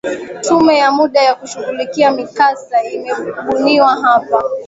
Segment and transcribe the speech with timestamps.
[0.41, 4.43] tume ya muda ya kushugulikia mikasa imebuniwa hapa